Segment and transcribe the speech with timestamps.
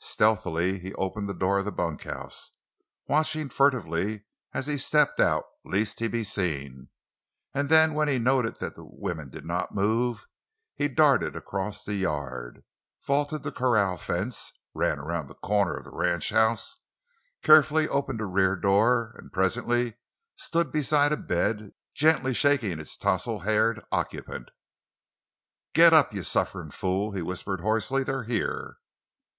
[0.00, 2.50] Stealthily he opened the door of the bunkhouse,
[3.08, 6.90] watching furtively as he stepped out, lest he be seen;
[7.54, 10.26] and then when he noted that the women did not move,
[10.74, 12.64] he darted across the yard,
[13.06, 16.76] vaulted the corral fence, ran around the corner of the ranchhouse,
[17.42, 19.94] carefully opened a rear door, and presently
[20.36, 24.50] stood beside a bed gently shaking its tousled haired occupant.
[25.72, 28.76] "Git up, you sufferin' fool!" he whispered hoarsely; "they're here!"